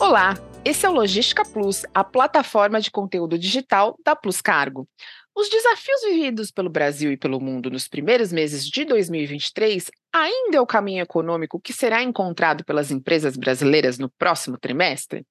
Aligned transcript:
Olá, 0.00 0.34
esse 0.64 0.86
é 0.86 0.88
o 0.88 0.94
Logística 0.94 1.44
Plus, 1.44 1.84
a 1.92 2.02
plataforma 2.02 2.80
de 2.80 2.90
conteúdo 2.90 3.38
digital 3.38 3.98
da 4.02 4.16
Plus 4.16 4.40
Cargo. 4.40 4.88
Os 5.36 5.48
desafios 5.50 6.00
vividos 6.02 6.50
pelo 6.50 6.70
Brasil 6.70 7.12
e 7.12 7.18
pelo 7.18 7.38
mundo 7.38 7.70
nos 7.70 7.86
primeiros 7.86 8.32
meses 8.32 8.66
de 8.66 8.84
2023 8.86 9.90
ainda 10.12 10.56
é 10.56 10.60
o 10.60 10.66
caminho 10.66 11.02
econômico 11.02 11.60
que 11.60 11.72
será 11.72 12.02
encontrado 12.02 12.64
pelas 12.64 12.90
empresas 12.90 13.36
brasileiras 13.36 13.98
no 13.98 14.10
próximo 14.10 14.58
trimestre? 14.58 15.24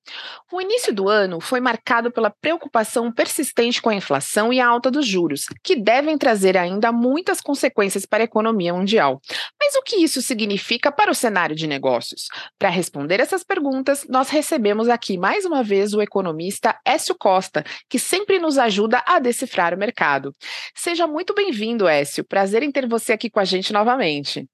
O 0.52 0.62
início 0.62 0.94
do 0.94 1.10
ano 1.10 1.42
foi 1.42 1.60
marcado 1.60 2.12
pela 2.12 2.30
preocupação 2.30 3.12
persistente 3.12 3.82
com 3.82 3.90
a 3.90 3.96
inflação 3.96 4.54
e 4.54 4.60
a 4.60 4.68
alta 4.68 4.90
dos 4.90 5.06
juros, 5.06 5.46
que 5.64 5.76
devem 5.76 6.18
trazer 6.18 6.58
ainda 6.58 6.92
muitas 6.92 7.42
consequências 7.42 8.06
para 8.06 8.24
a 8.24 8.26
economia 8.26 8.74
mundial. 8.74 9.22
Mas 9.62 9.76
o 9.76 9.82
que 9.82 9.98
isso 9.98 10.22
significa 10.22 10.90
para 10.90 11.12
o 11.12 11.16
cenário 11.16 11.56
de 11.56 11.68
negócios? 11.68 12.28
Para 12.58 12.70
responder 12.70 13.20
essas 13.20 13.44
perguntas, 13.44 14.06
nós 14.08 14.30
recebemos 14.30 14.88
aqui 14.88 15.18
mais 15.18 15.44
uma 15.44 15.62
vez 15.62 15.94
o 15.94 16.02
economista 16.02 16.80
Écio 16.86 17.14
Costa, 17.14 17.64
que 17.90 18.00
sempre 18.00 18.40
nos 18.40 18.58
ajuda 18.58 19.04
a 19.06 19.20
decifrar 19.20 19.74
o 19.74 19.78
mercado. 19.78 20.34
Seja 20.74 21.06
muito 21.06 21.34
bem-vindo, 21.34 21.90
Écio. 21.90 22.24
Prazer 22.24 22.64
em 22.64 22.72
ter 22.72 22.88
você 22.88 23.12
aqui 23.12 23.30
com 23.30 23.40
a 23.40 23.46
gente 23.46 23.74
novamente. 23.74 24.48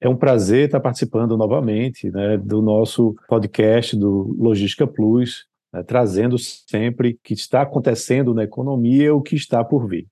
É 0.00 0.08
um 0.08 0.16
prazer 0.16 0.66
estar 0.66 0.80
participando 0.80 1.36
novamente 1.36 2.10
né, 2.10 2.36
do 2.36 2.62
nosso 2.62 3.14
podcast 3.28 3.96
do 3.96 4.34
Logística 4.38 4.86
Plus, 4.86 5.46
né, 5.72 5.82
trazendo 5.82 6.36
sempre 6.38 7.10
o 7.10 7.18
que 7.22 7.34
está 7.34 7.62
acontecendo 7.62 8.34
na 8.34 8.44
economia 8.44 9.04
e 9.04 9.10
o 9.10 9.22
que 9.22 9.34
está 9.34 9.64
por 9.64 9.88
vir. 9.88 10.06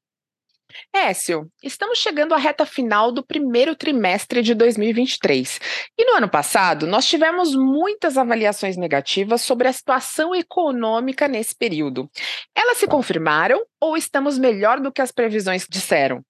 Écio, 0.94 1.50
estamos 1.62 1.98
chegando 1.98 2.34
à 2.34 2.36
reta 2.36 2.64
final 2.66 3.12
do 3.12 3.24
primeiro 3.24 3.74
trimestre 3.74 4.42
de 4.42 4.54
2023. 4.54 5.60
E 5.98 6.04
no 6.04 6.16
ano 6.16 6.28
passado, 6.28 6.86
nós 6.86 7.06
tivemos 7.06 7.54
muitas 7.54 8.16
avaliações 8.16 8.76
negativas 8.76 9.42
sobre 9.42 9.68
a 9.68 9.72
situação 9.72 10.34
econômica 10.34 11.28
nesse 11.28 11.54
período. 11.56 12.08
Elas 12.56 12.78
se 12.78 12.86
confirmaram 12.86 13.62
ou 13.80 13.96
estamos 13.96 14.38
melhor 14.38 14.80
do 14.80 14.92
que 14.92 15.02
as 15.02 15.12
previsões 15.12 15.66
disseram? 15.68 16.22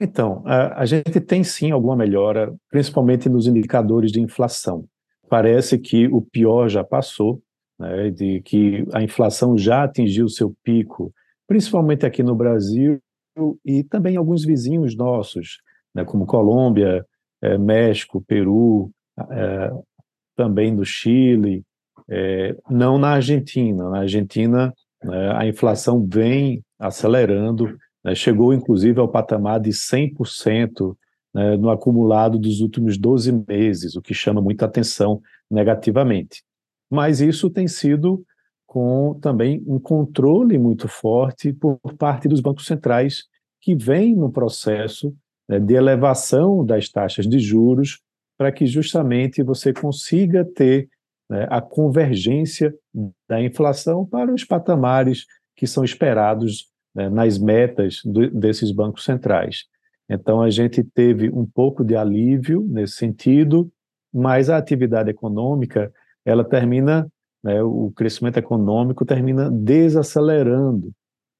Então, 0.00 0.42
a, 0.46 0.82
a, 0.82 0.86
gente 0.86 1.20
tem 1.20 1.42
sim 1.42 1.72
alguma 1.72 1.96
melhora, 1.96 2.54
principalmente 2.70 3.28
nos 3.28 3.46
indicadores 3.46 4.12
de 4.12 4.20
inflação. 4.20 4.84
Parece 5.28 5.76
que 5.78 6.06
o 6.06 6.22
pior 6.22 6.68
já 6.68 6.84
passou, 6.84 7.42
né, 7.78 8.10
de 8.10 8.40
que 8.42 8.86
a 8.92 9.02
inflação 9.02 9.58
já 9.58 9.82
atingiu 9.82 10.28
seu 10.28 10.54
pico, 10.62 11.12
principalmente 11.48 12.06
aqui 12.06 12.22
no 12.22 12.34
Brasil 12.34 13.00
e 13.64 13.82
também 13.84 14.16
alguns 14.16 14.44
vizinhos 14.44 14.96
nossos, 14.96 15.58
né, 15.94 16.04
como 16.04 16.26
Colômbia, 16.26 17.04
é, 17.42 17.56
México, 17.56 18.22
Peru, 18.26 18.90
é, 19.30 19.70
também 20.36 20.72
no 20.72 20.84
Chile, 20.84 21.62
é, 22.08 22.56
não 22.70 22.98
na 22.98 23.10
Argentina. 23.10 23.90
Na 23.90 24.00
Argentina, 24.00 24.72
né, 25.02 25.32
a 25.36 25.46
inflação 25.46 26.06
vem 26.06 26.62
acelerando 26.78 27.76
né, 28.04 28.14
chegou 28.14 28.52
inclusive 28.52 28.98
ao 29.00 29.08
patamar 29.08 29.60
de 29.60 29.70
100% 29.70 30.96
né, 31.34 31.56
no 31.56 31.70
acumulado 31.70 32.38
dos 32.38 32.60
últimos 32.60 32.96
12 32.96 33.44
meses, 33.46 33.96
o 33.96 34.02
que 34.02 34.14
chama 34.14 34.40
muita 34.40 34.64
atenção 34.64 35.20
negativamente. 35.50 36.42
Mas 36.90 37.20
isso 37.20 37.50
tem 37.50 37.68
sido 37.68 38.24
com 38.68 39.18
também 39.20 39.64
um 39.66 39.80
controle 39.80 40.58
muito 40.58 40.86
forte 40.86 41.54
por 41.54 41.78
parte 41.98 42.28
dos 42.28 42.40
bancos 42.40 42.66
centrais, 42.66 43.24
que 43.62 43.74
vem 43.74 44.14
no 44.14 44.30
processo 44.30 45.12
né, 45.48 45.58
de 45.58 45.74
elevação 45.74 46.64
das 46.64 46.88
taxas 46.90 47.26
de 47.26 47.38
juros 47.38 48.00
para 48.36 48.52
que 48.52 48.66
justamente 48.66 49.42
você 49.42 49.72
consiga 49.72 50.44
ter 50.44 50.88
né, 51.30 51.48
a 51.50 51.62
convergência 51.62 52.72
da 53.26 53.42
inflação 53.42 54.04
para 54.04 54.32
os 54.32 54.44
patamares 54.44 55.24
que 55.56 55.66
são 55.66 55.82
esperados 55.82 56.66
né, 56.94 57.08
nas 57.08 57.38
metas 57.38 58.00
do, 58.04 58.30
desses 58.30 58.70
bancos 58.70 59.02
centrais. 59.02 59.64
Então, 60.10 60.42
a 60.42 60.50
gente 60.50 60.84
teve 60.84 61.30
um 61.30 61.44
pouco 61.44 61.82
de 61.82 61.96
alívio 61.96 62.66
nesse 62.68 62.94
sentido, 62.94 63.70
mas 64.12 64.50
a 64.50 64.58
atividade 64.58 65.10
econômica, 65.10 65.92
ela 66.24 66.44
termina, 66.44 67.10
né, 67.42 67.62
o 67.62 67.92
crescimento 67.94 68.36
econômico 68.36 69.04
termina 69.04 69.50
desacelerando 69.50 70.92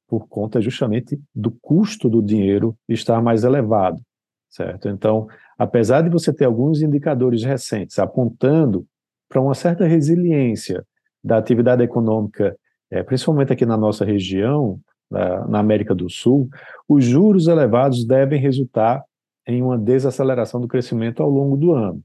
por 0.09 0.26
conta 0.26 0.60
justamente 0.60 1.20
do 1.34 1.50
custo 1.60 2.09
do 2.09 2.22
dinheiro 2.22 2.75
estar 2.88 3.20
mais 3.22 3.44
elevado, 3.44 4.00
certo? 4.48 4.88
Então, 4.88 5.26
apesar 5.58 6.03
de 6.03 6.08
você 6.08 6.32
ter 6.32 6.47
alguns 6.47 6.81
indicadores 6.81 7.44
recentes 7.44 7.98
apontando 7.98 8.87
para 9.28 9.41
uma 9.41 9.54
certa 9.54 9.87
resiliência 9.87 10.84
da 11.22 11.37
atividade 11.37 11.82
econômica, 11.82 12.56
é, 12.91 13.03
principalmente 13.03 13.53
aqui 13.53 13.66
na 13.66 13.76
nossa 13.76 14.04
região, 14.04 14.81
na, 15.10 15.47
na 15.47 15.58
América 15.58 15.94
do 15.94 16.08
Sul, 16.08 16.48
os 16.88 17.04
juros 17.04 17.47
elevados 17.47 18.06
devem 18.06 18.41
resultar 18.41 19.04
em 19.47 19.62
uma 19.62 19.78
desaceleração 19.78 20.60
do 20.60 20.69
crescimento 20.69 21.22
ao 21.22 21.28
longo 21.28 21.56
do 21.56 21.72
ano. 21.72 22.03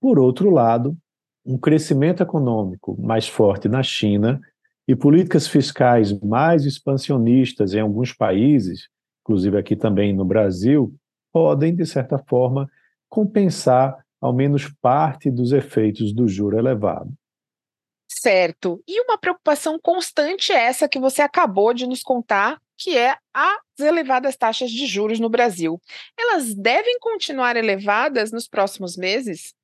Por 0.00 0.18
outro 0.18 0.50
lado, 0.50 0.96
um 1.44 1.58
crescimento 1.58 2.22
econômico 2.22 2.96
mais 3.00 3.28
forte 3.28 3.68
na 3.68 3.82
China 3.82 4.40
e 4.86 4.94
políticas 4.94 5.46
fiscais 5.46 6.12
mais 6.20 6.64
expansionistas 6.64 7.74
em 7.74 7.80
alguns 7.80 8.12
países, 8.12 8.88
inclusive 9.22 9.58
aqui 9.58 9.76
também 9.76 10.14
no 10.14 10.24
Brasil, 10.24 10.94
podem, 11.32 11.74
de 11.74 11.84
certa 11.84 12.18
forma, 12.18 12.70
compensar 13.08 14.04
ao 14.20 14.32
menos 14.32 14.68
parte 14.80 15.30
dos 15.30 15.52
efeitos 15.52 16.12
do 16.12 16.26
juro 16.26 16.58
elevado. 16.58 17.12
Certo. 18.08 18.82
E 18.88 19.00
uma 19.02 19.18
preocupação 19.18 19.78
constante 19.78 20.52
é 20.52 20.64
essa 20.64 20.88
que 20.88 20.98
você 20.98 21.20
acabou 21.20 21.74
de 21.74 21.86
nos 21.86 22.02
contar, 22.02 22.58
que 22.76 22.96
é 22.96 23.16
as 23.32 23.80
elevadas 23.80 24.36
taxas 24.36 24.70
de 24.70 24.86
juros 24.86 25.20
no 25.20 25.28
Brasil. 25.28 25.80
Elas 26.18 26.54
devem 26.54 26.98
continuar 26.98 27.56
elevadas 27.56 28.32
nos 28.32 28.48
próximos 28.48 28.96
meses? 28.96 29.54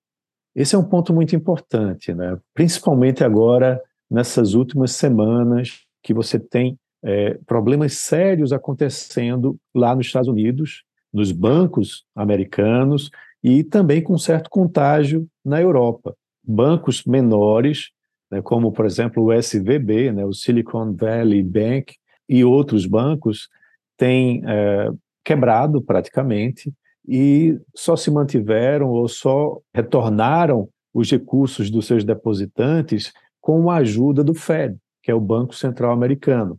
Esse 0.54 0.74
é 0.74 0.78
um 0.78 0.84
ponto 0.84 1.12
muito 1.12 1.34
importante, 1.36 2.12
né? 2.12 2.36
principalmente 2.54 3.22
agora, 3.22 3.80
nessas 4.10 4.54
últimas 4.54 4.92
semanas, 4.92 5.80
que 6.02 6.12
você 6.12 6.38
tem 6.38 6.78
é, 7.02 7.38
problemas 7.46 7.94
sérios 7.94 8.52
acontecendo 8.52 9.56
lá 9.74 9.94
nos 9.94 10.06
Estados 10.06 10.28
Unidos, 10.28 10.82
nos 11.12 11.32
bancos 11.32 12.04
americanos 12.14 13.10
e 13.42 13.64
também 13.64 14.02
com 14.02 14.18
certo 14.18 14.50
contágio 14.50 15.26
na 15.44 15.60
Europa. 15.60 16.14
Bancos 16.42 17.04
menores 17.04 17.90
né, 18.30 18.40
como, 18.40 18.70
por 18.70 18.86
exemplo, 18.86 19.24
o 19.24 19.32
SVB, 19.32 20.12
né, 20.12 20.24
o 20.24 20.32
Silicon 20.32 20.94
Valley 20.94 21.42
Bank, 21.42 21.94
e 22.28 22.44
outros 22.44 22.86
bancos, 22.86 23.48
têm 23.96 24.42
é, 24.46 24.88
quebrado 25.24 25.82
praticamente 25.82 26.72
e 27.10 27.60
só 27.74 27.96
se 27.96 28.08
mantiveram 28.08 28.88
ou 28.88 29.08
só 29.08 29.58
retornaram 29.74 30.68
os 30.94 31.10
recursos 31.10 31.68
dos 31.68 31.84
seus 31.86 32.04
depositantes 32.04 33.12
com 33.40 33.68
a 33.68 33.78
ajuda 33.78 34.22
do 34.22 34.32
Fed, 34.32 34.76
que 35.02 35.10
é 35.10 35.14
o 35.14 35.20
Banco 35.20 35.52
Central 35.52 35.90
Americano. 35.90 36.56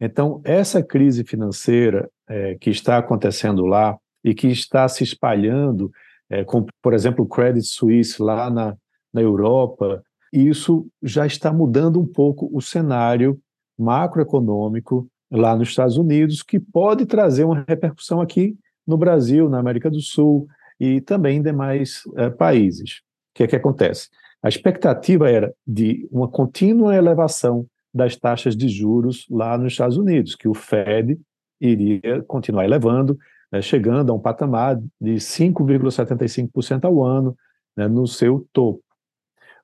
Então, 0.00 0.40
essa 0.44 0.80
crise 0.84 1.24
financeira 1.24 2.08
é, 2.28 2.54
que 2.60 2.70
está 2.70 2.98
acontecendo 2.98 3.66
lá 3.66 3.98
e 4.22 4.34
que 4.34 4.46
está 4.46 4.86
se 4.88 5.02
espalhando, 5.02 5.90
é, 6.30 6.44
como, 6.44 6.66
por 6.80 6.94
exemplo, 6.94 7.24
o 7.24 7.28
Credit 7.28 7.66
Suisse 7.66 8.22
lá 8.22 8.48
na, 8.48 8.76
na 9.12 9.20
Europa, 9.20 10.00
isso 10.32 10.86
já 11.02 11.26
está 11.26 11.52
mudando 11.52 12.00
um 12.00 12.06
pouco 12.06 12.48
o 12.52 12.60
cenário 12.60 13.36
macroeconômico 13.76 15.08
lá 15.28 15.56
nos 15.56 15.70
Estados 15.70 15.96
Unidos, 15.96 16.40
que 16.40 16.60
pode 16.60 17.04
trazer 17.04 17.42
uma 17.42 17.64
repercussão 17.66 18.20
aqui 18.20 18.56
no 18.88 18.96
Brasil, 18.96 19.50
na 19.50 19.58
América 19.58 19.90
do 19.90 20.00
Sul 20.00 20.48
e 20.80 21.02
também 21.02 21.36
em 21.36 21.42
demais 21.42 22.02
eh, 22.16 22.30
países. 22.30 23.00
O 23.30 23.34
que 23.34 23.42
é 23.42 23.46
que 23.46 23.56
acontece? 23.56 24.08
A 24.42 24.48
expectativa 24.48 25.30
era 25.30 25.52
de 25.66 26.08
uma 26.10 26.26
contínua 26.26 26.96
elevação 26.96 27.66
das 27.92 28.16
taxas 28.16 28.56
de 28.56 28.68
juros 28.68 29.26
lá 29.28 29.58
nos 29.58 29.72
Estados 29.72 29.98
Unidos, 29.98 30.34
que 30.34 30.48
o 30.48 30.54
Fed 30.54 31.18
iria 31.60 32.22
continuar 32.26 32.64
elevando, 32.64 33.18
né, 33.52 33.60
chegando 33.60 34.10
a 34.10 34.14
um 34.14 34.20
patamar 34.20 34.80
de 35.00 35.14
5,75% 35.14 36.84
ao 36.84 37.04
ano 37.04 37.36
né, 37.76 37.86
no 37.88 38.06
seu 38.06 38.46
topo. 38.52 38.82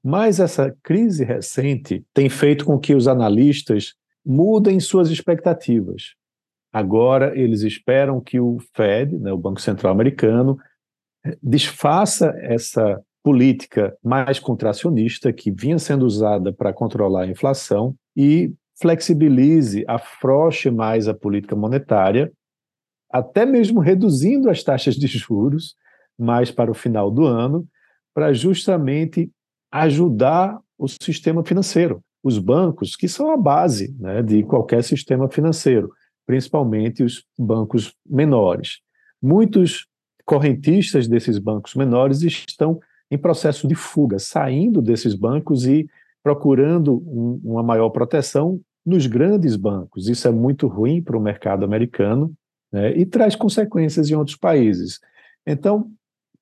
Mas 0.02 0.38
essa 0.38 0.76
crise 0.82 1.24
recente 1.24 2.04
tem 2.12 2.28
feito 2.28 2.66
com 2.66 2.78
que 2.78 2.94
os 2.94 3.08
analistas 3.08 3.94
mudem 4.24 4.78
suas 4.80 5.08
expectativas. 5.10 6.14
Agora, 6.74 7.38
eles 7.38 7.62
esperam 7.62 8.20
que 8.20 8.40
o 8.40 8.58
Fed, 8.74 9.16
né, 9.16 9.32
o 9.32 9.38
Banco 9.38 9.60
Central 9.60 9.92
Americano, 9.92 10.58
desfaça 11.40 12.34
essa 12.40 13.00
política 13.22 13.96
mais 14.02 14.40
contracionista 14.40 15.32
que 15.32 15.52
vinha 15.52 15.78
sendo 15.78 16.04
usada 16.04 16.52
para 16.52 16.72
controlar 16.72 17.22
a 17.22 17.26
inflação 17.28 17.94
e 18.16 18.52
flexibilize, 18.74 19.84
afrouxe 19.86 20.68
mais 20.68 21.06
a 21.06 21.14
política 21.14 21.54
monetária, 21.54 22.32
até 23.08 23.46
mesmo 23.46 23.78
reduzindo 23.78 24.50
as 24.50 24.64
taxas 24.64 24.96
de 24.96 25.06
juros 25.06 25.76
mais 26.18 26.50
para 26.50 26.72
o 26.72 26.74
final 26.74 27.08
do 27.08 27.24
ano, 27.24 27.64
para 28.12 28.32
justamente 28.32 29.30
ajudar 29.70 30.58
o 30.76 30.88
sistema 30.88 31.44
financeiro, 31.44 32.02
os 32.20 32.36
bancos, 32.36 32.96
que 32.96 33.06
são 33.06 33.30
a 33.30 33.36
base 33.36 33.94
né, 33.96 34.24
de 34.24 34.42
qualquer 34.42 34.82
sistema 34.82 35.30
financeiro, 35.30 35.92
principalmente 36.26 37.02
os 37.02 37.24
bancos 37.38 37.94
menores. 38.08 38.78
Muitos 39.20 39.86
correntistas 40.24 41.06
desses 41.06 41.38
bancos 41.38 41.74
menores 41.74 42.22
estão 42.22 42.80
em 43.10 43.18
processo 43.18 43.68
de 43.68 43.74
fuga, 43.74 44.18
saindo 44.18 44.80
desses 44.80 45.14
bancos 45.14 45.66
e 45.66 45.86
procurando 46.22 47.02
um, 47.06 47.40
uma 47.44 47.62
maior 47.62 47.90
proteção 47.90 48.60
nos 48.84 49.06
grandes 49.06 49.56
bancos. 49.56 50.08
Isso 50.08 50.26
é 50.26 50.30
muito 50.30 50.66
ruim 50.66 51.02
para 51.02 51.16
o 51.16 51.20
mercado 51.20 51.64
americano 51.64 52.32
né, 52.72 52.96
e 52.96 53.04
traz 53.04 53.36
consequências 53.36 54.10
em 54.10 54.14
outros 54.14 54.36
países. 54.36 55.00
Então, 55.46 55.90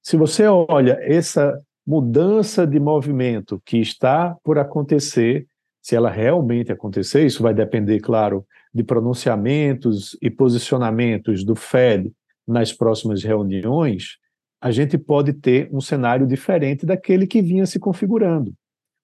se 0.02 0.16
você 0.16 0.46
olha 0.46 0.98
essa 1.02 1.60
mudança 1.86 2.66
de 2.66 2.78
movimento 2.78 3.60
que 3.64 3.78
está 3.78 4.36
por 4.42 4.58
acontecer, 4.58 5.46
se 5.80 5.96
ela 5.96 6.10
realmente 6.10 6.70
acontecer, 6.70 7.26
isso 7.26 7.42
vai 7.42 7.52
depender, 7.52 8.00
claro, 8.00 8.46
de 8.74 8.82
pronunciamentos 8.82 10.16
e 10.22 10.30
posicionamentos 10.30 11.44
do 11.44 11.54
Fed 11.54 12.10
nas 12.46 12.72
próximas 12.72 13.22
reuniões, 13.22 14.16
a 14.60 14.70
gente 14.70 14.96
pode 14.96 15.32
ter 15.32 15.68
um 15.72 15.80
cenário 15.80 16.26
diferente 16.26 16.86
daquele 16.86 17.26
que 17.26 17.42
vinha 17.42 17.66
se 17.66 17.78
configurando, 17.78 18.54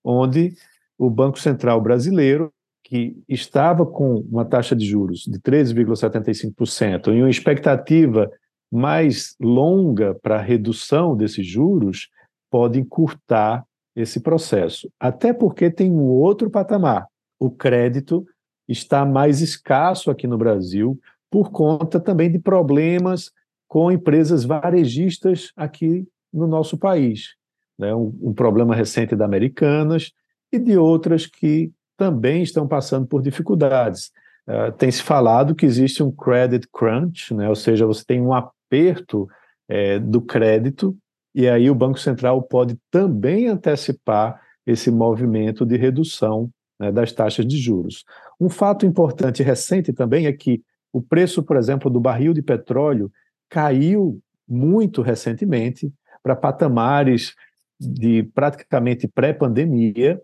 onde 0.05 0.55
o 0.97 1.11
Banco 1.11 1.38
Central 1.38 1.81
brasileiro, 1.81 2.53
que 2.85 3.17
estava 3.29 3.85
com 3.85 4.20
uma 4.31 4.44
taxa 4.44 4.75
de 4.75 4.87
juros 4.87 5.25
de 5.26 5.38
13,75% 5.41 7.15
e 7.15 7.20
uma 7.20 7.29
expectativa 7.29 8.31
mais 8.70 9.35
longa 9.41 10.15
para 10.15 10.37
a 10.37 10.43
redução 10.43 11.17
desses 11.17 11.47
juros, 11.47 12.09
pode 12.50 12.79
encurtar 12.79 13.65
esse 13.94 14.20
processo. 14.20 14.91
Até 14.99 15.32
porque 15.32 15.70
tem 15.70 15.91
um 15.91 16.05
outro 16.05 16.50
patamar. 16.50 17.06
O 17.38 17.50
crédito 17.50 18.25
está 18.69 19.05
mais 19.05 19.41
escasso 19.41 20.11
aqui 20.11 20.26
no 20.26 20.37
Brasil 20.37 20.99
por 21.31 21.50
conta 21.50 21.99
também 21.99 22.31
de 22.31 22.38
problemas 22.38 23.31
com 23.67 23.91
empresas 23.91 24.44
varejistas 24.44 25.53
aqui 25.56 26.06
no 26.32 26.47
nosso 26.47 26.79
país. 26.79 27.37
Né? 27.79 27.94
Um, 27.94 28.17
um 28.23 28.35
problema 28.35 28.75
recente 28.75 29.15
da 29.15 29.25
Americanas 29.25 30.12
e 30.53 30.59
de 30.59 30.76
outras 30.76 31.26
que 31.26 31.70
também 31.97 32.43
estão 32.43 32.67
passando 32.67 33.06
por 33.06 33.23
dificuldades. 33.23 34.11
Uh, 34.49 34.73
tem 34.73 34.91
se 34.91 35.03
falado 35.03 35.55
que 35.55 35.67
existe 35.67 36.03
um 36.03 36.11
credit 36.11 36.67
crunch, 36.73 37.35
né? 37.35 37.49
ou 37.49 37.56
seja, 37.56 37.87
você 37.87 38.05
tem 38.05 38.20
um 38.20 38.32
aperto 38.32 39.29
é, 39.69 39.99
do 39.99 40.23
crédito, 40.23 40.97
e 41.35 41.47
aí 41.47 41.70
o 41.70 41.75
Banco 41.75 41.99
Central 41.99 42.43
pode 42.43 42.79
também 42.91 43.49
antecipar 43.49 44.41
esse 44.67 44.91
movimento 44.91 45.67
de 45.67 45.76
redução 45.76 46.50
né, 46.81 46.91
das 46.91 47.12
taxas 47.12 47.47
de 47.47 47.59
juros. 47.59 48.05
Um 48.40 48.49
fato 48.49 48.87
importante 48.87 49.43
recente 49.43 49.93
também 49.93 50.26
é 50.26 50.32
que 50.32 50.62
o 50.93 51.02
preço, 51.02 51.43
por 51.43 51.56
exemplo, 51.56 51.90
do 51.90 52.00
barril 52.00 52.32
de 52.32 52.43
petróleo 52.43 53.11
caiu 53.49 54.20
muito 54.46 55.02
recentemente 55.02 55.93
para 56.23 56.37
patamares 56.37 57.35
de 57.79 58.23
praticamente 58.35 59.06
pré-pandemia 59.06 60.20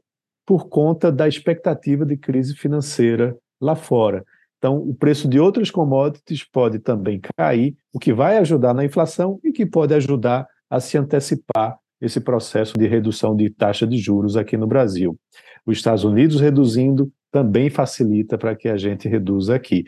por 0.46 0.68
conta 0.68 1.10
da 1.10 1.26
expectativa 1.26 2.04
de 2.04 2.16
crise 2.16 2.54
financeira 2.54 3.36
lá 3.60 3.74
fora. 3.74 4.24
Então, 4.58 4.78
o 4.78 4.94
preço 4.94 5.28
de 5.28 5.38
outras 5.38 5.70
commodities 5.70 6.44
pode 6.44 6.78
também 6.78 7.20
cair, 7.36 7.76
o 7.92 7.98
que 7.98 8.12
vai 8.12 8.38
ajudar 8.38 8.72
na 8.72 8.84
inflação 8.84 9.38
e 9.44 9.52
que 9.52 9.66
pode 9.66 9.94
ajudar 9.94 10.46
a 10.70 10.80
se 10.80 10.96
antecipar 10.96 11.78
esse 12.00 12.20
processo 12.20 12.74
de 12.78 12.86
redução 12.86 13.36
de 13.36 13.50
taxa 13.50 13.86
de 13.86 13.98
juros 13.98 14.36
aqui 14.36 14.56
no 14.56 14.66
Brasil. 14.66 15.18
Os 15.66 15.76
Estados 15.76 16.04
Unidos 16.04 16.40
reduzindo 16.40 17.10
também 17.34 17.68
facilita 17.68 18.38
para 18.38 18.54
que 18.54 18.68
a 18.68 18.76
gente 18.76 19.08
reduza 19.08 19.56
aqui. 19.56 19.82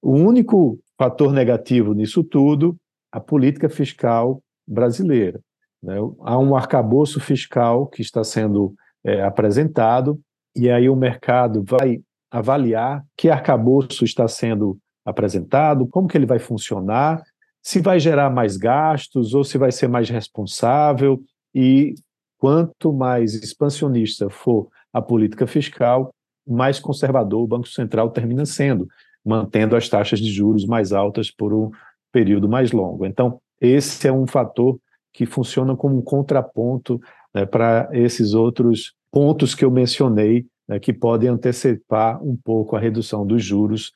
O 0.00 0.12
único 0.12 0.78
fator 0.96 1.32
negativo 1.32 1.92
nisso 1.92 2.22
tudo, 2.22 2.76
a 3.10 3.18
política 3.18 3.68
fiscal 3.68 4.40
brasileira. 4.64 5.40
Né? 5.82 5.96
Há 6.20 6.38
um 6.38 6.54
arcabouço 6.54 7.18
fiscal 7.18 7.88
que 7.88 8.00
está 8.00 8.22
sendo 8.22 8.76
é, 9.04 9.24
apresentado, 9.24 10.20
e 10.54 10.70
aí 10.70 10.88
o 10.88 10.94
mercado 10.94 11.64
vai 11.64 12.00
avaliar 12.30 13.04
que 13.16 13.28
arcabouço 13.28 14.04
está 14.04 14.28
sendo 14.28 14.78
apresentado, 15.04 15.88
como 15.88 16.06
que 16.06 16.16
ele 16.16 16.26
vai 16.26 16.38
funcionar, 16.38 17.24
se 17.60 17.80
vai 17.80 17.98
gerar 17.98 18.30
mais 18.30 18.56
gastos 18.56 19.34
ou 19.34 19.42
se 19.42 19.58
vai 19.58 19.72
ser 19.72 19.88
mais 19.88 20.08
responsável, 20.08 21.20
e 21.52 21.96
quanto 22.38 22.92
mais 22.92 23.34
expansionista 23.34 24.30
for 24.30 24.68
a 24.92 25.02
política 25.02 25.44
fiscal, 25.44 26.14
mais 26.46 26.78
conservador 26.78 27.42
o 27.42 27.46
Banco 27.46 27.68
Central 27.68 28.10
termina 28.10 28.44
sendo 28.44 28.86
mantendo 29.24 29.74
as 29.74 29.88
taxas 29.88 30.20
de 30.20 30.30
juros 30.30 30.66
mais 30.66 30.92
altas 30.92 31.30
por 31.30 31.54
um 31.54 31.70
período 32.12 32.48
mais 32.48 32.72
longo. 32.72 33.06
Então, 33.06 33.40
esse 33.60 34.06
é 34.06 34.12
um 34.12 34.26
fator 34.26 34.78
que 35.12 35.24
funciona 35.24 35.74
como 35.74 35.96
um 35.96 36.02
contraponto 36.02 37.00
né, 37.34 37.46
para 37.46 37.88
esses 37.92 38.34
outros 38.34 38.94
pontos 39.10 39.54
que 39.54 39.64
eu 39.64 39.70
mencionei, 39.70 40.44
né, 40.68 40.78
que 40.78 40.92
podem 40.92 41.30
antecipar 41.30 42.22
um 42.22 42.36
pouco 42.36 42.76
a 42.76 42.80
redução 42.80 43.26
dos 43.26 43.42
juros, 43.42 43.92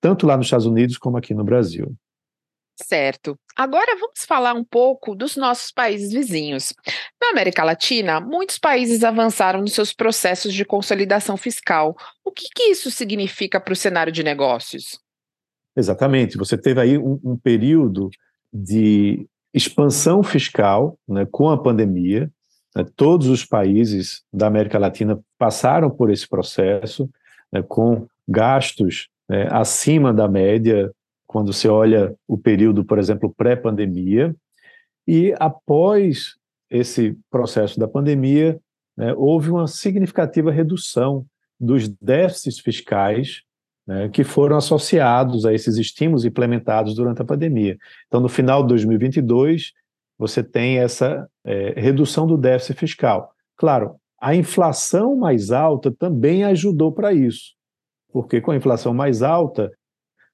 tanto 0.00 0.26
lá 0.26 0.36
nos 0.36 0.46
Estados 0.46 0.66
Unidos 0.66 0.96
como 0.96 1.16
aqui 1.16 1.34
no 1.34 1.44
Brasil. 1.44 1.92
Certo. 2.82 3.38
Agora 3.56 3.94
vamos 3.98 4.24
falar 4.26 4.54
um 4.54 4.64
pouco 4.64 5.14
dos 5.14 5.36
nossos 5.36 5.70
países 5.70 6.12
vizinhos. 6.12 6.72
Na 7.20 7.30
América 7.30 7.62
Latina, 7.62 8.20
muitos 8.20 8.58
países 8.58 9.04
avançaram 9.04 9.60
nos 9.60 9.72
seus 9.72 9.92
processos 9.92 10.52
de 10.52 10.64
consolidação 10.64 11.36
fiscal. 11.36 11.96
O 12.24 12.32
que, 12.32 12.48
que 12.54 12.64
isso 12.64 12.90
significa 12.90 13.60
para 13.60 13.72
o 13.72 13.76
cenário 13.76 14.12
de 14.12 14.22
negócios? 14.22 14.98
Exatamente. 15.76 16.36
Você 16.36 16.56
teve 16.56 16.80
aí 16.80 16.98
um, 16.98 17.20
um 17.22 17.36
período 17.36 18.10
de 18.52 19.26
expansão 19.52 20.22
fiscal 20.22 20.98
né, 21.06 21.26
com 21.30 21.48
a 21.48 21.60
pandemia. 21.60 22.30
Né, 22.74 22.84
todos 22.96 23.28
os 23.28 23.44
países 23.44 24.22
da 24.32 24.46
América 24.46 24.78
Latina 24.78 25.18
passaram 25.38 25.90
por 25.90 26.10
esse 26.10 26.28
processo, 26.28 27.08
né, 27.52 27.62
com 27.62 28.06
gastos 28.26 29.08
né, 29.28 29.48
acima 29.50 30.12
da 30.12 30.28
média 30.28 30.90
quando 31.30 31.52
você 31.52 31.68
olha 31.68 32.12
o 32.26 32.36
período, 32.36 32.84
por 32.84 32.98
exemplo, 32.98 33.32
pré-pandemia, 33.32 34.34
e 35.06 35.32
após 35.38 36.34
esse 36.68 37.16
processo 37.30 37.78
da 37.78 37.86
pandemia, 37.86 38.58
né, 38.96 39.14
houve 39.16 39.48
uma 39.48 39.68
significativa 39.68 40.50
redução 40.50 41.24
dos 41.58 41.88
déficits 41.88 42.58
fiscais 42.58 43.42
né, 43.86 44.08
que 44.08 44.24
foram 44.24 44.56
associados 44.56 45.46
a 45.46 45.54
esses 45.54 45.76
estímulos 45.76 46.24
implementados 46.24 46.96
durante 46.96 47.22
a 47.22 47.24
pandemia. 47.24 47.78
Então, 48.08 48.20
no 48.20 48.28
final 48.28 48.62
de 48.62 48.70
2022, 48.70 49.70
você 50.18 50.42
tem 50.42 50.78
essa 50.78 51.28
é, 51.44 51.80
redução 51.80 52.26
do 52.26 52.36
déficit 52.36 52.76
fiscal. 52.76 53.32
Claro, 53.56 53.94
a 54.20 54.34
inflação 54.34 55.14
mais 55.14 55.52
alta 55.52 55.92
também 55.92 56.42
ajudou 56.42 56.90
para 56.90 57.12
isso, 57.12 57.54
porque 58.12 58.40
com 58.40 58.50
a 58.50 58.56
inflação 58.56 58.92
mais 58.92 59.22
alta, 59.22 59.70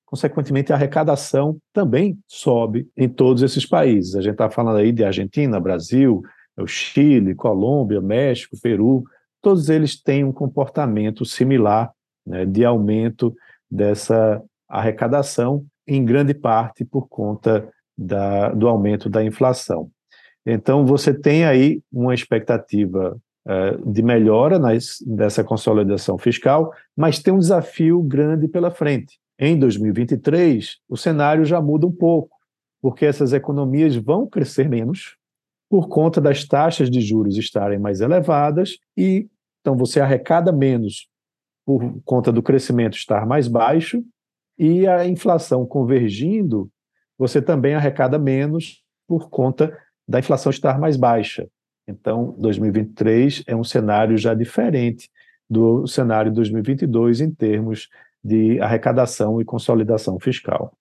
consequentemente, 0.06 0.72
a 0.72 0.76
arrecadação 0.76 1.58
também 1.72 2.18
sobe 2.26 2.88
em 2.96 3.08
todos 3.08 3.42
esses 3.42 3.66
países. 3.66 4.14
A 4.14 4.22
gente 4.22 4.32
está 4.32 4.48
falando 4.48 4.78
aí 4.78 4.92
de 4.92 5.04
Argentina, 5.04 5.60
Brasil, 5.60 6.22
o 6.56 6.66
Chile, 6.66 7.34
Colômbia, 7.34 8.00
México, 8.00 8.56
Peru, 8.62 9.04
todos 9.42 9.68
eles 9.68 10.00
têm 10.00 10.24
um 10.24 10.32
comportamento 10.32 11.24
similar 11.24 11.92
né, 12.26 12.46
de 12.46 12.64
aumento 12.64 13.34
dessa 13.70 14.42
arrecadação, 14.68 15.64
em 15.86 16.04
grande 16.04 16.34
parte 16.34 16.84
por 16.84 17.08
conta 17.08 17.68
da, 17.96 18.50
do 18.50 18.68
aumento 18.68 19.08
da 19.08 19.22
inflação. 19.22 19.90
Então, 20.44 20.86
você 20.86 21.12
tem 21.12 21.44
aí 21.44 21.80
uma 21.92 22.14
expectativa 22.14 23.16
uh, 23.46 23.92
de 23.92 24.02
melhora 24.02 24.58
nas, 24.58 24.96
dessa 25.06 25.44
consolidação 25.44 26.18
fiscal, 26.18 26.72
mas 26.96 27.20
tem 27.20 27.32
um 27.32 27.38
desafio 27.38 28.02
grande 28.02 28.48
pela 28.48 28.70
frente, 28.70 29.18
em 29.38 29.58
2023, 29.58 30.78
o 30.88 30.96
cenário 30.96 31.44
já 31.44 31.60
muda 31.60 31.86
um 31.86 31.92
pouco, 31.92 32.36
porque 32.80 33.04
essas 33.04 33.32
economias 33.32 33.94
vão 33.96 34.26
crescer 34.26 34.68
menos 34.68 35.16
por 35.68 35.88
conta 35.88 36.20
das 36.20 36.44
taxas 36.44 36.90
de 36.90 37.00
juros 37.00 37.36
estarem 37.36 37.78
mais 37.78 38.00
elevadas 38.00 38.78
e 38.96 39.28
então 39.60 39.76
você 39.76 40.00
arrecada 40.00 40.52
menos 40.52 41.08
por 41.66 42.00
conta 42.04 42.30
do 42.30 42.40
crescimento 42.40 42.96
estar 42.96 43.26
mais 43.26 43.48
baixo 43.48 44.02
e 44.56 44.86
a 44.86 45.04
inflação 45.04 45.66
convergindo, 45.66 46.70
você 47.18 47.42
também 47.42 47.74
arrecada 47.74 48.18
menos 48.18 48.84
por 49.08 49.28
conta 49.28 49.76
da 50.08 50.20
inflação 50.20 50.50
estar 50.50 50.78
mais 50.78 50.96
baixa. 50.96 51.48
Então, 51.88 52.34
2023 52.38 53.42
é 53.46 53.56
um 53.56 53.64
cenário 53.64 54.16
já 54.16 54.34
diferente 54.34 55.10
do 55.50 55.86
cenário 55.86 56.30
de 56.30 56.36
2022 56.36 57.20
em 57.20 57.30
termos 57.30 57.88
de 58.26 58.60
arrecadação 58.60 59.40
e 59.40 59.44
consolidação 59.44 60.18
fiscal. 60.18 60.72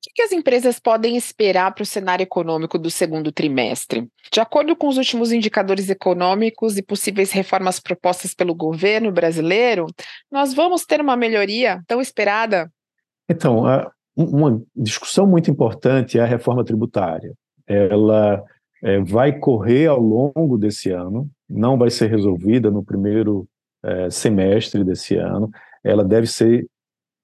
O 0.00 0.12
que 0.14 0.22
as 0.22 0.32
empresas 0.32 0.80
podem 0.80 1.14
esperar 1.14 1.74
para 1.74 1.82
o 1.82 1.86
cenário 1.86 2.22
econômico 2.22 2.78
do 2.78 2.90
segundo 2.90 3.30
trimestre? 3.30 4.08
De 4.32 4.40
acordo 4.40 4.74
com 4.74 4.88
os 4.88 4.96
últimos 4.96 5.30
indicadores 5.30 5.90
econômicos 5.90 6.78
e 6.78 6.82
possíveis 6.82 7.30
reformas 7.30 7.78
propostas 7.78 8.32
pelo 8.32 8.54
governo 8.54 9.12
brasileiro, 9.12 9.86
nós 10.32 10.54
vamos 10.54 10.86
ter 10.86 11.02
uma 11.02 11.16
melhoria 11.16 11.82
tão 11.86 12.00
esperada? 12.00 12.72
Então, 13.28 13.64
uma 14.16 14.62
discussão 14.74 15.26
muito 15.26 15.50
importante 15.50 16.18
é 16.18 16.22
a 16.22 16.26
reforma 16.26 16.64
tributária. 16.64 17.34
Ela 17.66 18.42
é, 18.82 19.00
vai 19.00 19.38
correr 19.38 19.86
ao 19.86 20.00
longo 20.00 20.56
desse 20.56 20.90
ano, 20.90 21.28
não 21.48 21.76
vai 21.76 21.90
ser 21.90 22.08
resolvida 22.08 22.70
no 22.70 22.82
primeiro 22.82 23.46
é, 23.84 24.10
semestre 24.10 24.82
desse 24.82 25.16
ano, 25.16 25.50
ela 25.82 26.04
deve 26.04 26.26
ser 26.26 26.66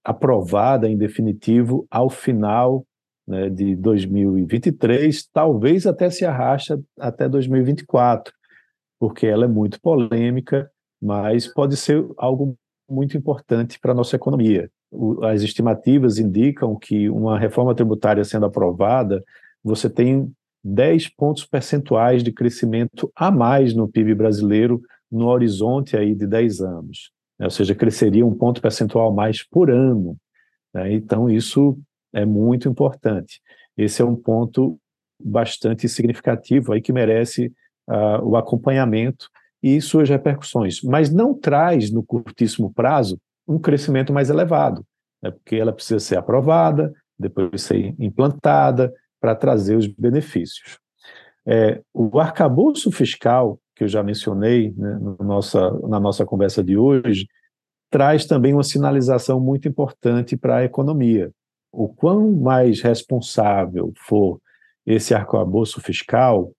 aprovada 0.05 0.89
em 0.89 0.97
definitivo 0.97 1.87
ao 1.91 2.09
final 2.09 2.87
né, 3.27 3.51
de 3.51 3.75
2023, 3.75 5.27
talvez 5.33 5.87
até 5.87 6.09
se 6.11 6.25
arraste 6.25 6.75
até 6.99 7.29
2024, 7.29 8.33
porque 9.01 9.27
ela 9.27 9.47
é 9.47 9.49
muito 9.49 9.81
polêmica, 9.81 10.71
mas 11.03 11.53
pode 11.53 11.77
ser 11.77 12.07
algo 12.17 12.57
muito 12.89 13.17
importante 13.17 13.81
para 13.81 13.91
a 13.91 13.95
nossa 13.95 14.15
economia. 14.15 14.71
O, 14.93 15.25
as 15.25 15.43
estimativas 15.43 16.19
indicam 16.19 16.77
que 16.77 17.11
uma 17.11 17.37
reforma 17.37 17.75
tributária 17.75 18.25
sendo 18.25 18.47
aprovada, 18.47 19.25
você 19.63 19.91
tem 19.91 20.33
10 20.63 21.09
pontos 21.17 21.45
percentuais 21.45 22.23
de 22.23 22.31
crescimento 22.31 23.11
a 23.17 23.31
mais 23.31 23.75
no 23.75 23.89
PIB 23.89 24.15
brasileiro 24.15 24.81
no 25.11 25.27
horizonte 25.27 25.97
aí 25.97 26.15
de 26.15 26.27
10 26.27 26.61
anos 26.61 27.16
né? 27.39 27.47
ou 27.47 27.51
seja, 27.51 27.75
cresceria 27.75 28.27
um 28.27 28.35
ponto 28.35 28.61
percentual 28.61 29.13
mais 29.13 29.43
por 29.43 29.71
ano. 29.71 30.17
Né? 30.75 30.95
Então, 30.95 31.29
isso 31.29 31.79
é 32.13 32.25
muito 32.25 32.69
importante. 32.69 33.41
Esse 33.77 34.03
é 34.03 34.05
um 34.05 34.17
ponto 34.17 34.79
bastante 35.19 35.89
significativo 35.89 36.73
aí 36.73 36.81
que 36.81 36.93
merece 36.93 37.53
uh, 37.89 38.23
o 38.23 38.37
acompanhamento 38.37 39.29
e 39.63 39.81
suas 39.81 40.09
repercussões, 40.09 40.83
mas 40.83 41.13
não 41.13 41.35
traz 41.35 41.91
no 41.91 42.03
curtíssimo 42.03 42.73
prazo 42.73 43.19
um 43.49 43.59
crescimento 43.59 44.13
mais 44.13 44.29
elevado, 44.31 44.85
né? 45.23 45.31
porque 45.31 45.57
ela 45.57 45.73
precisa 45.73 46.01
ser 46.01 46.17
aprovada, 46.17 46.93
depois 47.19 47.63
ser 47.63 47.95
implantada 47.99 48.93
para 49.21 49.35
trazer 49.35 49.77
os 49.77 49.87
benefícios. 49.87 50.79
É, 51.47 51.81
o 51.95 52.19
arcabouço 52.19 52.91
fiscal 52.91 53.59
que 53.77 53.85
eu 53.85 53.89
já 53.89 54.03
mencionei 54.03 54.73
né, 54.77 54.99
no 54.99 55.17
nossa, 55.23 55.71
na 55.87 56.01
nossa 56.01 56.25
conversa 56.25 56.65
de 56.65 56.77
hoje, 56.77 57.29
traz 57.91 58.25
também 58.27 58.55
uma 58.55 58.65
sinalização 58.65 59.39
muito 59.39 59.69
importante 59.69 60.37
para 60.37 60.57
a 60.57 60.65
economia. 60.65 61.31
O 61.71 61.87
quão 61.87 62.33
mais 62.33 62.81
responsável 62.81 63.93
for 63.99 64.41
esse 64.87 65.15
arcabouço 65.15 65.81
fiscal, 65.81 66.53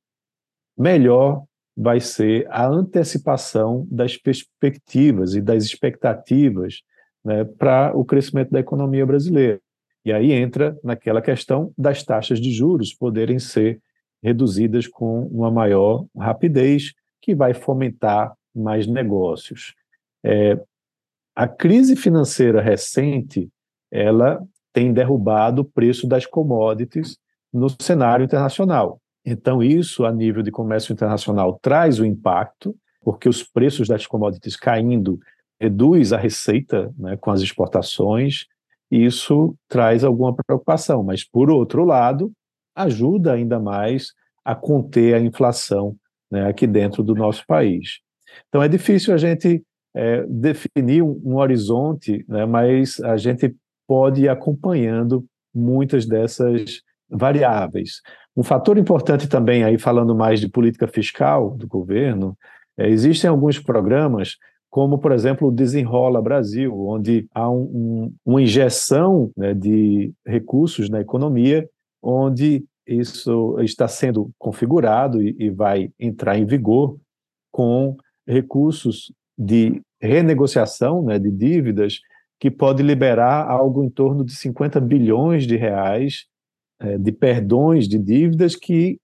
melhor 0.78 1.44
vai 1.76 2.00
ser 2.00 2.46
a 2.50 2.68
antecipação 2.68 3.88
das 3.90 4.16
perspectivas 4.16 5.34
e 5.34 5.42
das 5.42 5.64
expectativas 5.64 6.82
né, 7.26 7.44
para 7.44 7.96
o 7.96 8.06
crescimento 8.06 8.52
da 8.52 8.60
economia 8.60 9.06
brasileira. 9.06 9.60
E 10.06 10.14
aí 10.14 10.32
entra 10.32 10.78
naquela 10.84 11.22
questão 11.22 11.74
das 11.78 12.04
taxas 12.04 12.40
de 12.40 12.52
juros 12.52 12.94
poderem 12.94 13.40
ser 13.40 13.82
reduzidas 14.24 14.88
com 14.88 15.22
uma 15.28 15.52
maior 15.52 16.06
rapidez, 16.18 16.94
que 17.28 17.36
vai 17.36 17.54
fomentar 17.54 18.34
mais 18.56 18.88
negócios. 18.88 19.76
É, 20.24 20.58
a 21.36 21.46
crise 21.46 21.98
financeira 21.98 22.62
recente, 22.62 23.50
ela 23.92 24.42
tem 24.72 24.94
derrubado 24.94 25.62
o 25.62 25.66
preço 25.66 26.08
das 26.08 26.26
commodities 26.26 27.18
no 27.52 27.68
cenário 27.82 28.24
internacional. 28.24 29.02
Então, 29.26 29.62
isso, 29.62 30.06
a 30.06 30.12
nível 30.12 30.42
de 30.42 30.52
comércio 30.52 30.94
internacional, 30.94 31.60
traz 31.62 32.00
o 32.00 32.06
impacto, 32.06 32.74
porque 33.02 33.28
os 33.28 33.44
preços 33.44 33.90
das 33.90 34.08
commodities 34.08 34.56
caindo 34.56 35.20
reduz 35.60 36.14
a 36.14 36.18
receita 36.18 36.94
né, 36.98 37.18
com 37.18 37.30
as 37.30 37.42
exportações, 37.42 38.46
e 38.90 39.04
isso 39.04 39.54
traz 39.68 40.06
alguma 40.06 40.34
preocupação. 40.34 41.04
Mas, 41.04 41.26
por 41.26 41.52
outro 41.52 41.84
lado, 41.84 42.32
ajuda 42.74 43.34
ainda 43.34 43.60
mais 43.60 44.14
a 44.46 44.56
conter 44.56 45.14
a 45.14 45.20
inflação 45.20 45.98
né, 46.32 46.48
aqui 46.48 46.68
dentro 46.68 47.04
do 47.04 47.16
nosso 47.16 47.46
país. 47.48 48.00
Então 48.50 48.62
é 48.62 48.68
difícil 48.68 49.14
a 49.14 49.18
gente 49.18 49.64
é, 49.96 50.26
definir 50.28 51.02
um, 51.02 51.20
um 51.24 51.36
horizonte, 51.38 52.26
né, 52.28 52.46
mas 52.46 53.00
a 53.00 53.18
gente 53.18 53.56
pode 53.88 54.24
ir 54.24 54.30
acompanhando 54.30 55.26
muitas 55.54 56.06
dessas 56.06 56.82
variáveis. 57.10 58.02
Um 58.36 58.44
fator 58.44 58.78
importante 58.78 59.28
também, 59.28 59.64
aí 59.64 59.78
falando 59.78 60.14
mais 60.14 60.40
de 60.40 60.50
política 60.50 60.88
fiscal 60.88 61.52
do 61.52 61.68
governo, 61.68 62.38
é, 62.78 62.88
existem 62.88 63.30
alguns 63.30 63.58
programas, 63.58 64.36
como, 64.70 65.00
por 65.00 65.12
exemplo, 65.12 65.48
o 65.48 65.52
Desenrola 65.52 66.22
Brasil, 66.22 66.78
onde 66.88 67.28
há 67.34 67.50
um, 67.50 67.62
um, 67.62 68.14
uma 68.24 68.42
injeção 68.42 69.32
né, 69.36 69.54
de 69.54 70.14
recursos 70.26 70.90
na 70.90 71.02
economia, 71.02 71.68
onde 72.04 72.64
isso 72.88 73.60
está 73.60 73.88
sendo 73.88 74.32
configurado 74.38 75.22
e, 75.22 75.36
e 75.38 75.50
vai 75.50 75.90
entrar 76.00 76.38
em 76.38 76.46
vigor 76.46 76.98
com 77.52 77.98
recursos 78.26 79.12
de 79.38 79.82
renegociação 80.02 81.04
né, 81.04 81.20
de 81.20 81.32
dívidas 81.32 82.00
que 82.40 82.52
pode 82.52 82.84
liberar 82.84 83.50
algo 83.50 83.84
em 83.84 83.90
torno 83.90 84.24
de 84.24 84.34
50 84.34 84.80
bilhões 84.80 85.48
de 85.48 85.56
reais 85.56 86.26
é, 86.80 86.98
de 86.98 87.12
perdões 87.12 87.88
de 87.88 87.98
dívidas 87.98 88.56
que, 88.56 89.00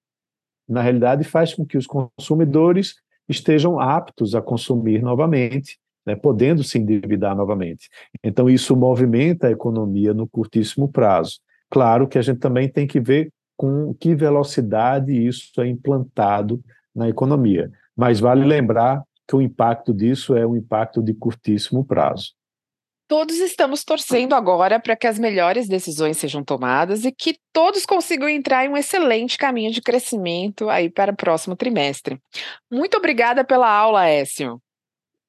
na 0.67 0.81
realidade, 0.81 1.23
faz 1.23 1.53
com 1.53 1.65
que 1.65 1.77
os 1.77 1.87
consumidores 1.87 2.95
estejam 3.27 3.79
aptos 3.79 4.35
a 4.35 4.41
consumir 4.41 5.01
novamente, 5.01 5.79
né, 6.05 6.15
podendo 6.15 6.63
se 6.63 6.77
endividar 6.77 7.35
novamente. 7.35 7.89
Então, 8.23 8.49
isso 8.49 8.75
movimenta 8.75 9.47
a 9.47 9.51
economia 9.51 10.13
no 10.13 10.27
curtíssimo 10.27 10.91
prazo. 10.91 11.39
Claro 11.69 12.07
que 12.07 12.19
a 12.19 12.21
gente 12.21 12.39
também 12.39 12.69
tem 12.69 12.85
que 12.85 12.99
ver 12.99 13.31
com 13.55 13.93
que 13.93 14.15
velocidade 14.15 15.11
isso 15.11 15.61
é 15.61 15.67
implantado 15.67 16.61
na 16.95 17.09
economia. 17.09 17.71
Mas 17.95 18.19
vale 18.19 18.45
lembrar 18.45 19.03
que 19.27 19.35
o 19.35 19.41
impacto 19.41 19.93
disso 19.93 20.35
é 20.35 20.45
um 20.45 20.55
impacto 20.55 21.01
de 21.01 21.13
curtíssimo 21.13 21.85
prazo. 21.85 22.33
Todos 23.07 23.35
estamos 23.37 23.83
torcendo 23.83 24.33
agora 24.33 24.79
para 24.79 24.95
que 24.95 25.05
as 25.05 25.19
melhores 25.19 25.67
decisões 25.67 26.17
sejam 26.17 26.43
tomadas 26.43 27.05
e 27.05 27.11
que 27.11 27.37
todos 27.51 27.85
consigam 27.85 28.27
entrar 28.27 28.65
em 28.65 28.69
um 28.69 28.77
excelente 28.77 29.37
caminho 29.37 29.71
de 29.71 29.81
crescimento 29.81 30.69
aí 30.69 30.89
para 30.89 31.11
o 31.11 31.15
próximo 31.15 31.55
trimestre. 31.55 32.19
Muito 32.71 32.97
obrigada 32.97 33.43
pela 33.43 33.69
aula, 33.69 34.07
Écio. 34.07 34.59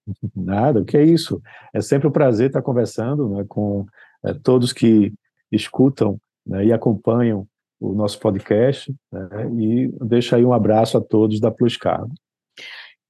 Nada, 0.34 0.80
o 0.80 0.84
que 0.84 0.96
é 0.96 1.04
isso? 1.04 1.42
É 1.74 1.80
sempre 1.80 2.08
um 2.08 2.12
prazer 2.12 2.46
estar 2.46 2.62
conversando 2.62 3.28
né, 3.28 3.44
com 3.48 3.84
é, 4.24 4.32
todos 4.32 4.72
que 4.72 5.12
escutam 5.50 6.18
né, 6.46 6.64
e 6.66 6.72
acompanham 6.72 7.46
o 7.90 7.94
nosso 7.94 8.18
podcast 8.18 8.94
né, 9.12 9.28
e 9.58 9.90
deixa 10.00 10.36
aí 10.36 10.44
um 10.44 10.52
abraço 10.52 10.96
a 10.96 11.00
todos 11.00 11.40
da 11.40 11.50
Plus 11.50 11.76
Cargo. 11.76 12.12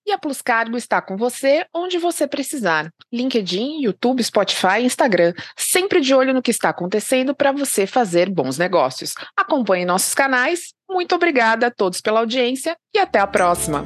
E 0.06 0.12
a 0.12 0.18
Plus 0.18 0.42
Cargo 0.42 0.76
está 0.76 1.00
com 1.00 1.16
você 1.16 1.64
onde 1.74 1.96
você 1.98 2.26
precisar. 2.26 2.90
LinkedIn, 3.10 3.80
YouTube, 3.82 4.22
Spotify, 4.22 4.82
Instagram. 4.82 5.32
Sempre 5.56 6.00
de 6.00 6.14
olho 6.14 6.34
no 6.34 6.42
que 6.42 6.50
está 6.50 6.68
acontecendo 6.68 7.34
para 7.34 7.52
você 7.52 7.86
fazer 7.86 8.28
bons 8.28 8.58
negócios. 8.58 9.14
Acompanhe 9.34 9.86
nossos 9.86 10.12
canais. 10.14 10.74
Muito 10.90 11.14
obrigada 11.14 11.68
a 11.68 11.70
todos 11.70 12.02
pela 12.02 12.20
audiência 12.20 12.76
e 12.94 12.98
até 12.98 13.18
a 13.18 13.26
próxima. 13.26 13.82